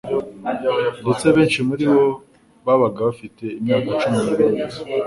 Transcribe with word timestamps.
ndetse 1.01 1.25
benshi 1.35 1.59
muri 1.67 1.83
bo 1.93 2.05
babaga 2.65 2.99
bafite 3.07 3.43
imyaka 3.59 3.89
cumi 4.01 4.17
nibiri 4.23 4.53
gusa. 4.63 4.79